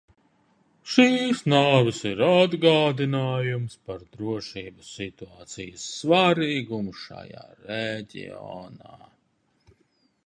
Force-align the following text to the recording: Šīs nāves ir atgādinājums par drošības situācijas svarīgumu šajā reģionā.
Šīs 0.93 1.41
nāves 1.53 1.99
ir 2.11 2.23
atgādinājums 2.27 3.77
par 3.91 4.07
drošības 4.15 4.89
situācijas 5.01 5.87
svarīgumu 6.01 6.97
šajā 7.05 7.47
reģionā. 7.71 8.99